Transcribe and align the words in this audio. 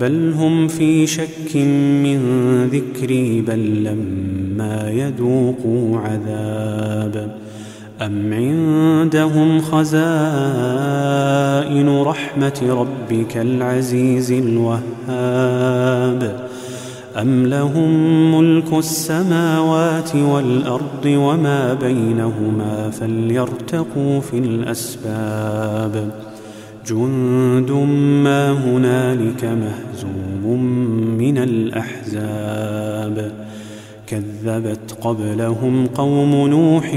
بل 0.00 0.32
هم 0.32 0.68
في 0.68 1.06
شك 1.06 1.56
من 2.04 2.18
ذكري 2.72 3.40
بل 3.40 3.84
لما 3.84 4.90
يذوقوا 4.90 5.98
عذاب. 5.98 7.36
أم 8.02 8.32
عندهم 8.32 9.60
خزائن 9.60 9.88
رحمة 12.02 12.62
ربك 12.62 13.36
العزيز 13.36 14.32
الوهاب؟ 14.32 15.66
أم 17.16 17.46
لهم 17.46 17.90
ملك 18.38 18.72
السماوات 18.72 20.16
والأرض 20.16 21.06
وما 21.06 21.74
بينهما 21.74 22.90
فليرتقوا 22.90 24.20
في 24.20 24.38
الأسباب؟ 24.38 26.10
جند 26.86 27.70
ما 28.22 28.52
هنالك 28.52 29.44
مهزوم 29.44 30.60
من 31.18 31.38
الأحزاب. 31.38 33.32
كذبت 34.06 34.98
قبلهم 35.00 35.86
قوم 35.86 36.48
نوح 36.48 36.94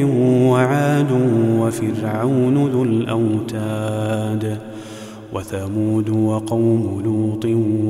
وعاد 0.51 1.11
وفرعون 1.59 2.67
ذو 2.67 2.83
الأوتاد 2.83 4.57
وثمود 5.33 6.09
وقوم 6.09 7.01
لوط 7.05 7.45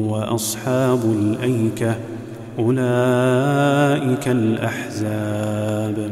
وأصحاب 0.09 0.99
الأيكة 1.03 1.95
أولئك 2.59 4.27
الأحزاب. 4.27 6.11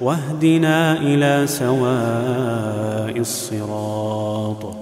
واهدنا 0.00 1.00
إلى 1.00 1.46
سواء 1.46 3.18
الصراط. 3.18 4.76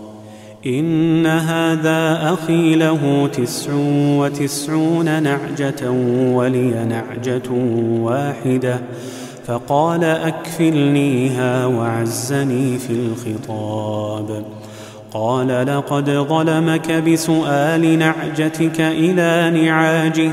إن 0.67 1.27
هذا 1.27 2.33
أخي 2.33 2.75
له 2.75 3.29
تسع 3.33 3.73
وتسعون 4.19 5.23
نعجة 5.23 5.91
ولي 6.33 6.85
نعجة 6.85 7.51
واحدة. 8.01 8.81
فقال 9.47 10.05
اكفلنيها 10.05 11.67
وعزني 11.67 12.79
في 12.79 12.93
الخطاب. 12.93 14.45
قال 15.13 15.67
لقد 15.67 16.11
ظلمك 16.11 16.93
بسؤال 16.93 17.99
نعجتك 17.99 18.81
إلى 18.81 19.61
نعاجه. 19.63 20.33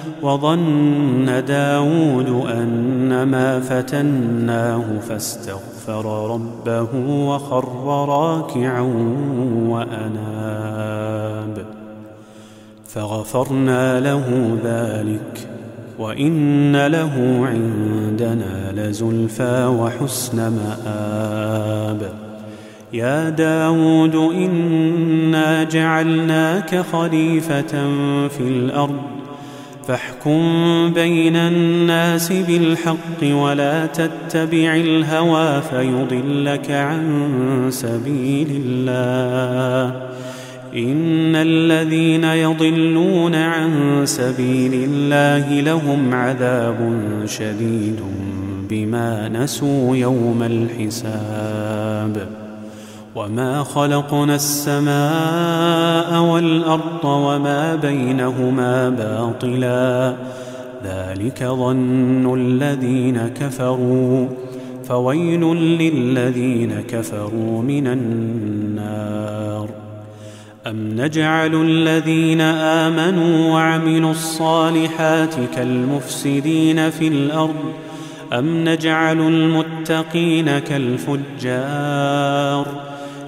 وظن 0.21 1.43
داود 1.47 2.45
ان 2.49 3.23
ما 3.23 3.59
فتناه 3.59 4.83
فاستغفر 5.09 6.33
ربه 6.33 6.87
وخر 7.09 7.65
راكعا 8.09 8.81
وأناب. 9.67 11.65
فغفرنا 12.87 13.99
له 13.99 14.57
ذلك 14.63 15.47
وإن 15.99 16.87
له 16.87 17.45
عندنا 17.45 18.71
لزلفى 18.75 19.65
وحسن 19.65 20.37
مآب. 20.37 22.13
يا 22.93 23.29
داود 23.29 24.15
إنا 24.15 25.63
جعلناك 25.63 26.75
خليفة 26.75 27.71
في 28.27 28.41
الأرض 28.41 29.20
فاحكم 29.91 30.41
بين 30.93 31.35
الناس 31.35 32.31
بالحق 32.31 33.23
ولا 33.23 33.85
تتبع 33.85 34.75
الهوى 34.75 35.61
فيضلك 35.61 36.71
عن 36.71 37.65
سبيل 37.69 38.61
الله. 38.65 39.95
إن 40.75 41.35
الذين 41.35 42.23
يضلون 42.23 43.35
عن 43.35 44.01
سبيل 44.05 44.73
الله 44.73 45.61
لهم 45.61 46.13
عذاب 46.13 46.77
شديد 47.25 47.99
بما 48.69 49.29
نسوا 49.29 49.95
يوم 49.95 50.43
الحساب. 50.43 52.27
وما 53.15 53.63
خلقنا 53.63 54.35
السماء 54.35 56.21
والارض 56.21 57.05
وما 57.05 57.75
بينهما 57.75 58.89
باطلا 58.89 60.15
ذلك 60.83 61.43
ظن 61.43 62.33
الذين 62.33 63.27
كفروا 63.27 64.27
فويل 64.83 65.41
للذين 65.55 66.81
كفروا 66.81 67.61
من 67.61 67.87
النار 67.87 69.69
أم 70.67 70.95
نجعل 70.95 71.55
الذين 71.55 72.41
آمنوا 72.41 73.53
وعملوا 73.53 74.11
الصالحات 74.11 75.35
كالمفسدين 75.55 76.89
في 76.89 77.07
الأرض 77.07 77.73
أم 78.33 78.69
نجعل 78.69 79.19
المتقين 79.19 80.59
كالفجار 80.59 82.11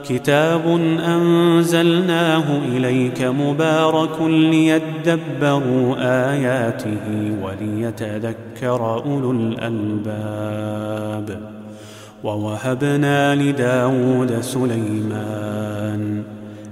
كتاب 0.10 0.68
أنزلناه 1.06 2.58
إليك 2.68 3.22
مبارك 3.22 4.22
ليدبروا 4.22 5.96
آياته 6.32 7.32
وليتذكر 7.44 9.04
أولو 9.06 9.32
الألباب. 9.32 11.40
ووهبنا 12.24 13.36
لداود 13.36 14.42
سليمان 14.42 16.24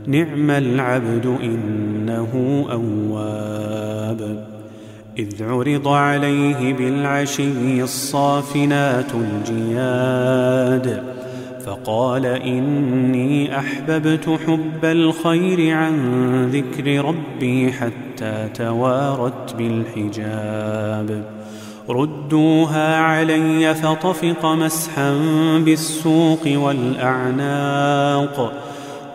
نعم 0.07 0.51
العبد 0.51 1.38
إنه 1.44 2.66
أواب. 2.72 4.45
إذ 5.19 5.44
عرض 5.44 5.88
عليه 5.88 6.74
بالعشي 6.74 7.83
الصافنات 7.83 9.12
الجياد 9.16 11.04
فقال 11.66 12.25
إني 12.25 13.60
أحببت 13.60 14.30
حب 14.48 14.86
الخير 14.86 15.75
عن 15.75 15.96
ذكر 16.54 17.06
ربي 17.06 17.72
حتى 17.72 18.50
توارت 18.54 19.56
بالحجاب. 19.58 21.24
ردوها 21.90 22.98
علي 22.98 23.75
فطفق 23.75 24.46
مسحا 24.46 25.13
بالسوق 25.66 26.48
والأعناق. 26.56 28.54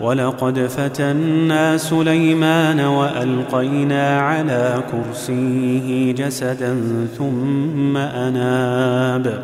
ولقد 0.01 0.59
فتنا 0.59 1.77
سليمان 1.77 2.81
وألقينا 2.81 4.21
على 4.21 4.83
كرسيه 4.93 6.13
جسدا 6.13 6.81
ثم 7.19 7.97
أناب. 7.97 9.43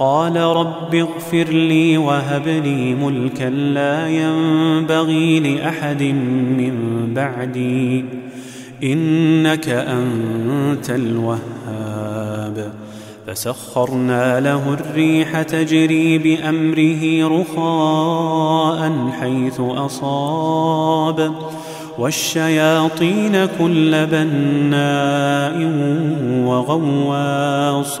قال 0.00 0.36
رب 0.36 0.94
اغفر 0.94 1.44
لي 1.44 1.98
وهب 1.98 2.48
لي 2.48 2.94
ملكا 2.94 3.44
لا 3.44 4.08
ينبغي 4.08 5.40
لأحد 5.40 6.02
من 6.02 6.74
بعدي 7.14 8.04
إنك 8.82 9.68
أنت 9.68 10.90
الوهاب. 10.90 12.72
فسخرنا 13.26 14.40
له 14.40 14.74
الريح 14.74 15.42
تجري 15.42 16.18
بأمره 16.18 17.28
رخاء 17.40 18.92
حيث 19.20 19.60
أصاب 19.60 21.32
والشياطين 21.98 23.46
كل 23.58 24.06
بناء 24.06 25.56
وغواص. 26.46 28.00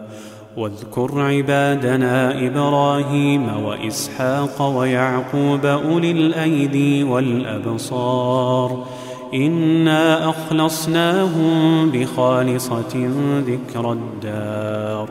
واذكر 0.57 1.21
عبادنا 1.21 2.47
إبراهيم 2.47 3.63
وإسحاق 3.65 4.61
ويعقوب 4.61 5.65
أولي 5.65 6.11
الأيدي 6.11 7.03
والأبصار. 7.03 8.85
إنا 9.33 10.29
أخلصناهم 10.29 11.89
بخالصة 11.91 13.09
ذكر 13.47 13.91
الدار. 13.91 15.09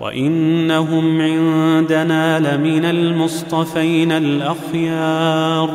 وإنهم 0.00 1.20
عندنا 1.20 2.38
لمن 2.38 2.84
المصطفين 2.84 4.12
الأخيار. 4.12 5.70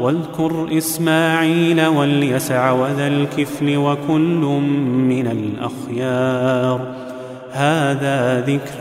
واذكر 0.00 0.68
إسماعيل 0.78 1.86
واليسع 1.86 2.72
وذا 2.72 3.06
الكفل 3.06 3.76
وكل 3.76 4.60
من 5.08 5.26
الأخيار. 5.26 7.09
هذا 7.52 8.40
ذكر 8.40 8.74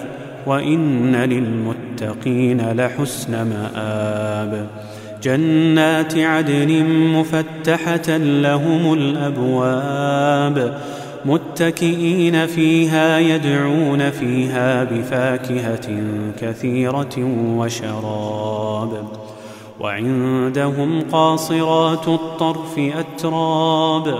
وإن 0.45 1.15
للمتقين 1.15 2.71
لحسن 2.71 3.31
مآب. 3.31 4.67
جنات 5.23 6.17
عدن 6.17 6.83
مفتحة 6.85 8.17
لهم 8.17 8.93
الأبواب. 8.93 10.77
متكئين 11.25 12.47
فيها 12.47 13.19
يدعون 13.19 14.09
فيها 14.09 14.83
بفاكهة 14.83 16.01
كثيرة 16.41 17.25
وشراب. 17.57 19.07
وعندهم 19.79 21.01
قاصرات 21.11 22.07
الطرف 22.07 22.79
أتراب. 22.79 24.19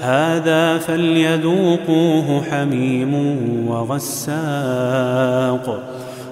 هذا 0.00 0.78
فليذوقوه 0.78 2.42
حميم 2.50 3.14
وغساق 3.68 4.36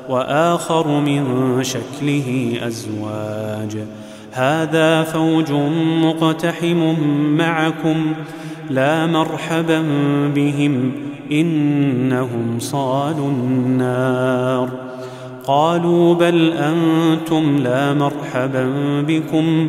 وآخر 0.09 1.01
من 1.01 1.25
شكله 1.63 2.59
أزواج. 2.67 3.79
هذا 4.33 5.03
فوج 5.03 5.53
مقتحم 6.03 6.95
معكم 7.37 8.13
لا 8.71 9.07
مرحبا 9.07 9.85
بهم 10.35 10.93
إنهم 11.33 12.59
صالوا 12.59 13.29
النار. 13.29 14.69
قالوا 15.47 16.15
بل 16.15 16.53
أنتم 16.53 17.59
لا 17.59 17.95
مرحبا 17.95 18.73
بكم 19.09 19.69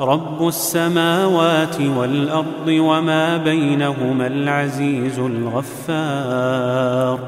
رب 0.00 0.48
السماوات 0.48 1.76
والأرض 1.96 2.68
وما 2.68 3.36
بينهما 3.36 4.26
العزيز 4.26 5.18
الغفار. 5.18 7.18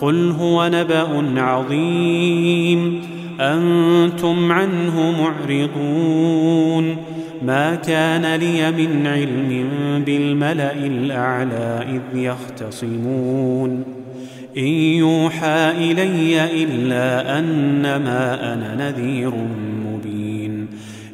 قل 0.00 0.30
هو 0.30 0.68
نبأ 0.68 1.40
عظيم. 1.40 3.02
أنتم 3.40 4.52
عنه 4.52 5.14
معرضون. 5.22 6.96
ما 7.42 7.74
كان 7.74 8.34
لي 8.34 8.70
من 8.70 9.06
علم 9.06 9.68
بالملأ 10.06 10.72
الأعلى 10.72 11.84
إذ 11.88 12.18
يختصمون. 12.18 13.84
إن 14.56 14.62
يوحى 14.62 15.70
إلي 15.70 16.64
إلا 16.64 17.38
أنما 17.38 18.54
أنا 18.54 18.74
نذير 18.74 19.32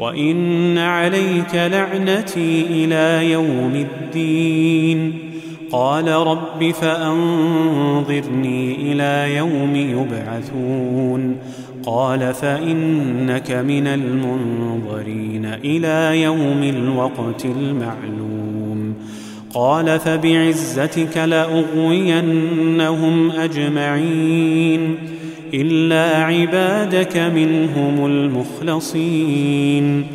وان 0.00 0.78
عليك 0.78 1.54
لعنتي 1.54 2.66
إلى 2.70 3.30
يوم 3.30 3.72
الدين. 3.74 5.18
قال 5.72 6.08
رب 6.08 6.70
فانظرني 6.70 8.92
إلى 8.92 9.36
يوم 9.36 9.76
يبعثون. 9.76 11.36
قال 11.86 12.34
فانك 12.34 13.50
من 13.50 13.86
المنظرين 13.86 15.44
إلى 15.44 16.22
يوم 16.22 16.62
الوقت 16.62 17.44
المعلوم. 17.44 18.94
قال 19.54 20.00
فبعزتك 20.00 21.16
لاغوينهم 21.16 23.30
اجمعين. 23.30 24.96
الا 25.54 26.16
عبادك 26.16 27.16
منهم 27.16 28.06
المخلصين 28.06 30.06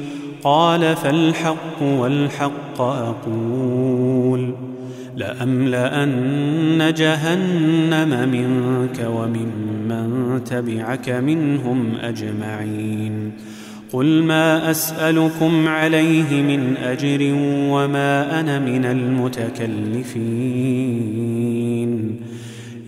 قال 0.44 0.96
فالحق 0.96 1.82
والحق 1.82 2.82
أقول 2.82 4.54
لاملان 5.16 6.94
جهنم 6.98 8.30
منك 8.30 9.08
وممن 9.10 10.44
تبعك 10.44 11.10
منهم 11.10 11.96
اجمعين 12.02 13.32
قل 13.94 14.24
ما 14.24 14.72
اسالكم 14.72 15.68
عليه 15.68 16.42
من 16.42 16.78
اجر 16.78 17.20
وما 17.70 18.40
أنا 18.40 18.60
من 18.60 18.86
المتكلفين 18.86 20.10